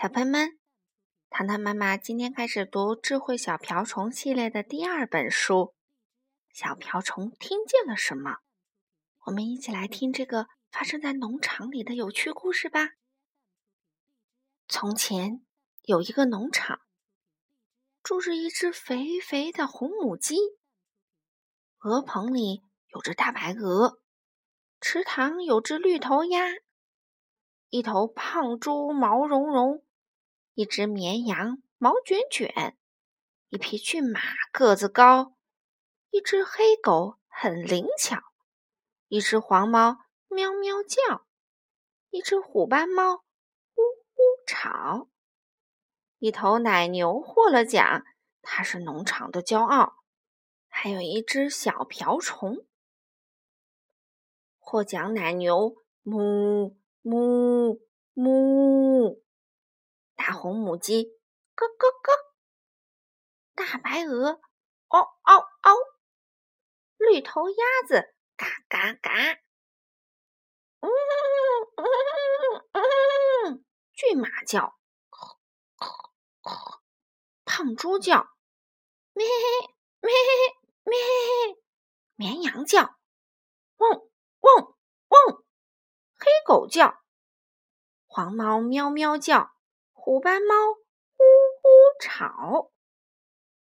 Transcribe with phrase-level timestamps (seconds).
[0.00, 0.56] 小朋友们，
[1.28, 5.74] 糖糖妈妈今天开始读《智慧小瓢虫》系列的第二本书。
[6.52, 8.36] 小瓢虫听见了什么？
[9.24, 12.90] 我们一起来听这个发生在农场里的有趣故事吧。
[14.68, 15.44] 从前
[15.82, 16.80] 有一个农场，
[18.00, 20.36] 住着一只肥肥的红母鸡。
[21.80, 22.62] 鹅棚里
[22.94, 23.98] 有只大白鹅，
[24.80, 26.52] 池塘有只绿头鸭，
[27.70, 29.84] 一头胖猪毛茸茸。
[30.58, 32.76] 一只绵羊毛卷卷，
[33.48, 34.20] 一匹骏马
[34.50, 35.36] 个子高，
[36.10, 38.20] 一只黑狗很灵巧，
[39.06, 41.24] 一只黄猫喵喵叫，
[42.10, 44.18] 一只虎斑猫呜呜
[44.48, 45.08] 吵，
[46.18, 48.04] 一头奶牛获了奖，
[48.42, 50.02] 它是农场的骄傲。
[50.66, 52.66] 还有一只小瓢虫，
[54.58, 57.78] 获奖奶牛哞哞
[58.16, 59.22] 哞。
[60.48, 61.04] 红母鸡
[61.54, 62.34] 咯咯咯，
[63.54, 64.40] 大白鹅
[64.88, 65.76] 嗷嗷嗷，
[66.96, 69.12] 绿头鸭子嘎嘎嘎，
[70.80, 70.88] 嗯
[71.76, 71.84] 嗯
[72.72, 74.78] 嗯，骏马叫，
[77.44, 78.30] 胖猪叫，
[79.12, 79.26] 咩
[80.00, 80.14] 咩
[80.84, 80.96] 咩，
[82.14, 82.96] 绵羊叫，
[83.76, 83.90] 汪
[84.40, 84.74] 汪
[85.08, 85.44] 汪，
[86.14, 87.02] 黑狗叫，
[88.06, 89.57] 黄猫喵喵叫。
[90.10, 91.68] 虎斑猫呜呜
[92.00, 92.72] 吵，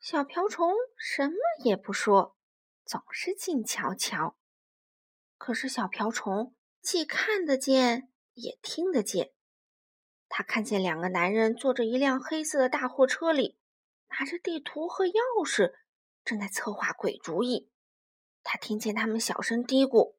[0.00, 2.38] 小瓢虫什么也不说，
[2.86, 4.38] 总是静悄悄。
[5.36, 9.34] 可是小瓢虫既看得见，也听得见。
[10.30, 13.58] 他看见两个男人坐着一辆黑色的大货车里，
[14.08, 15.74] 拿着地图和钥匙，
[16.24, 17.70] 正在策划鬼主意。
[18.42, 20.14] 他听见他们小声嘀咕：“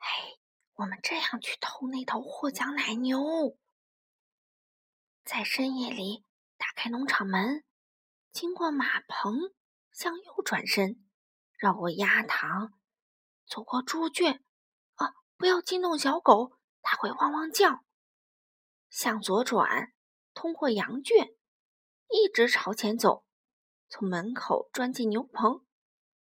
[0.00, 0.38] 哎，
[0.76, 3.58] 我们这样去偷那头获奖奶牛。”
[5.40, 6.26] 在深夜里
[6.58, 7.64] 打开农场门，
[8.30, 9.54] 经过马棚，
[9.90, 11.02] 向右转身，
[11.56, 12.78] 绕过鸭塘，
[13.46, 14.44] 走过猪圈。
[14.96, 17.82] 啊，不要惊动小狗，它会汪汪叫。
[18.90, 19.94] 向左转，
[20.34, 21.30] 通过羊圈，
[22.10, 23.24] 一直朝前走，
[23.88, 25.64] 从门口钻进牛棚，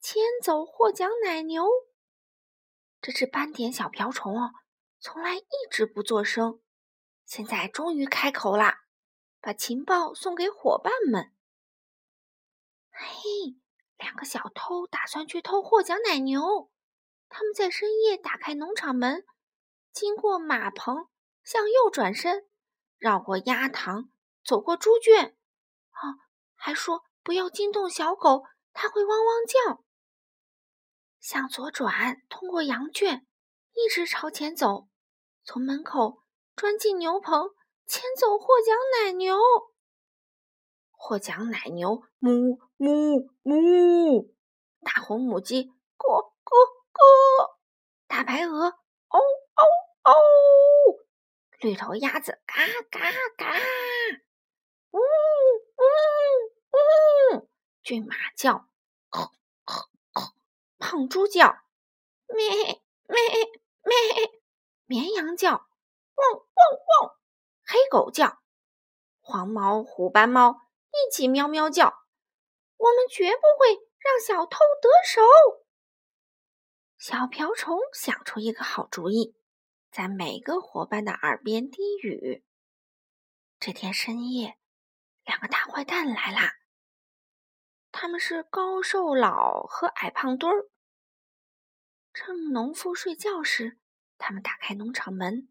[0.00, 1.66] 牵走获奖奶牛。
[3.00, 4.52] 这只斑点小瓢虫哦，
[5.00, 6.60] 从来一直不作声，
[7.24, 8.82] 现在终于开口啦。
[9.40, 11.32] 把情报送给伙伴们。
[12.90, 13.56] 嘿，
[13.96, 16.70] 两个小偷打算去偷获奖奶牛。
[17.28, 19.24] 他们在深夜打开农场门，
[19.92, 21.08] 经过马棚，
[21.42, 22.48] 向右转身，
[22.98, 24.10] 绕过鸭塘，
[24.44, 25.36] 走过猪圈。
[25.90, 26.00] 啊，
[26.54, 29.84] 还说不要惊动小狗，它会汪汪叫。
[31.18, 33.26] 向左转，通过羊圈，
[33.72, 34.88] 一直朝前走，
[35.44, 36.22] 从门口
[36.56, 37.54] 钻进牛棚。
[37.90, 39.36] 牵走获奖奶牛，
[40.92, 44.30] 获奖奶牛哞哞哞，
[44.84, 47.58] 大红母鸡咯咯咯，
[48.06, 49.18] 大白鹅嗷
[49.54, 49.64] 嗷
[50.04, 50.14] 嗷，
[51.58, 52.54] 绿头鸭子嘎
[52.92, 53.58] 嘎嘎，
[54.92, 55.82] 呜呜
[57.34, 57.48] 呜，
[57.82, 58.68] 骏马叫，
[60.78, 61.56] 胖猪叫，
[62.28, 62.48] 咩
[63.08, 63.18] 咩
[63.82, 63.96] 咩，
[64.86, 65.50] 绵羊叫，
[66.14, 66.40] 汪汪
[67.00, 67.19] 汪。
[67.72, 68.42] 黑狗叫，
[69.20, 70.56] 黄毛、虎斑猫
[70.90, 72.00] 一起喵喵叫。
[72.76, 75.20] 我们绝不会让小偷得手。
[76.98, 79.36] 小瓢虫想出一个好主意，
[79.92, 82.44] 在每个伙伴的耳边低语。
[83.60, 84.58] 这天深夜，
[85.24, 86.54] 两个大坏蛋来啦。
[87.92, 90.68] 他们是高瘦老和矮胖墩儿。
[92.12, 93.78] 趁农夫睡觉时，
[94.18, 95.48] 他们打开农场门。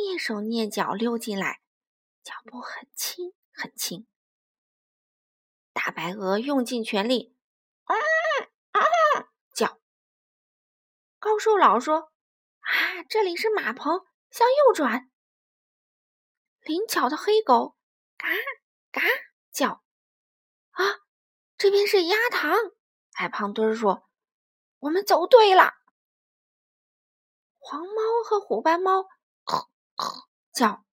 [0.00, 1.60] 蹑手蹑脚溜进来，
[2.22, 4.06] 脚步很轻很轻。
[5.74, 7.36] 大白鹅用尽全力，
[7.84, 7.94] 啊
[8.72, 8.80] 啊
[9.54, 9.78] 叫。
[11.18, 12.12] 高瘦老说
[12.60, 15.10] ：“啊，这里是马棚，向右转。”
[16.64, 17.76] 灵巧的黑狗
[18.16, 18.28] 嘎
[18.90, 19.02] 嘎
[19.52, 19.84] 叫。
[20.70, 20.84] 啊，
[21.58, 22.56] 这边是鸭塘。
[23.12, 24.08] 矮胖墩说
[24.80, 25.74] ：“我们走对了。”
[27.58, 29.04] 黄猫和虎斑猫。
[30.52, 30.84] 叫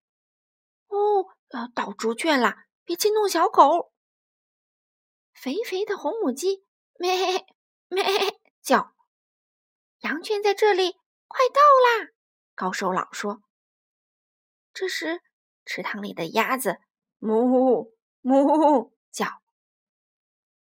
[0.88, 3.92] 哦，要到猪圈了，别惊动小狗。
[5.32, 6.64] 肥肥的红母鸡
[6.98, 7.46] 咩
[7.88, 8.04] 咩
[8.60, 8.94] 叫，
[10.00, 10.92] 羊圈在这里，
[11.26, 12.10] 快到啦！
[12.54, 13.42] 高瘦老说。
[14.72, 15.22] 这时，
[15.64, 16.80] 池塘里的鸭子
[17.18, 19.26] 哞哞叫。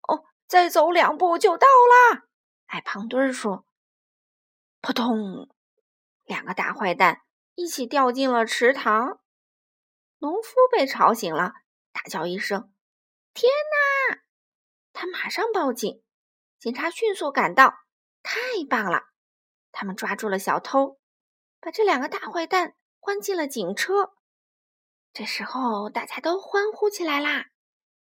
[0.08, 2.28] 哦，再走两步就到啦！
[2.68, 3.66] 矮胖墩儿说。
[4.82, 5.50] 扑通，
[6.24, 7.22] 两个大坏蛋。
[7.56, 9.20] 一起掉进了池塘，
[10.18, 11.54] 农夫被吵醒了，
[11.92, 12.74] 大叫一声
[13.34, 13.52] ：“天
[14.10, 14.24] 哪！”
[14.94, 16.04] 他马上报警，
[16.60, 17.76] 警察迅速赶到。
[18.24, 18.40] 太
[18.70, 19.04] 棒了！
[19.72, 20.98] 他们抓住了小偷，
[21.60, 24.14] 把这两个大坏蛋关进了警车。
[25.12, 27.48] 这时候，大家都欢呼起来啦！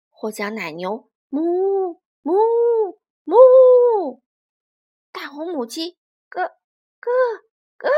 [0.09, 4.21] 获奖奶牛哞哞哞，
[5.11, 5.97] 大红母鸡
[6.29, 6.43] 咯
[6.99, 7.11] 咯
[7.79, 7.89] 咯，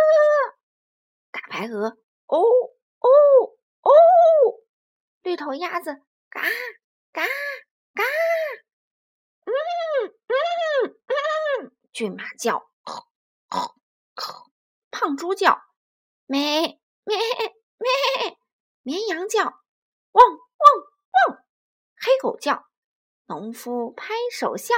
[1.34, 1.98] 大白鹅
[2.28, 3.10] 哦哦
[3.82, 3.92] 哦，
[5.24, 5.92] 绿头鸭子
[6.30, 6.42] 嘎
[7.12, 7.26] 嘎
[7.94, 8.04] 嘎，
[9.46, 9.52] 嗯
[10.28, 12.70] 嗯嗯，骏马叫，
[14.92, 15.60] 胖猪叫，
[16.28, 17.18] 咩咩
[17.78, 18.38] 咩，
[18.84, 19.44] 绵羊叫，
[20.12, 20.38] 汪汪
[21.28, 21.44] 汪，
[22.00, 22.70] 黑狗叫。
[23.26, 24.76] 农夫拍手笑，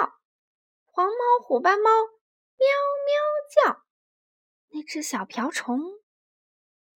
[0.86, 2.68] 黄猫、虎斑猫喵
[3.06, 3.84] 喵叫，
[4.69, 5.81] 那只小瓢虫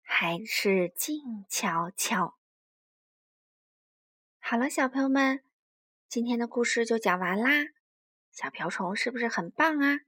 [0.09, 2.37] 还是静悄悄。
[4.39, 5.43] 好了，小朋友们，
[6.07, 7.51] 今天的故事就讲完啦。
[8.31, 9.99] 小瓢虫是不是很棒啊？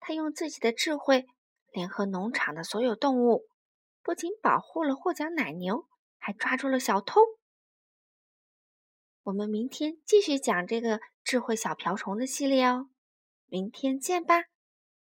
[0.00, 1.26] 它用自己的智慧
[1.70, 3.46] 联合农场的所有动物，
[4.02, 5.86] 不仅保护了获奖奶牛，
[6.16, 7.20] 还抓住了小偷。
[9.24, 12.88] 我们明天继续讲这个智慧小瓢虫的系列哦，
[13.46, 14.44] 明天见吧。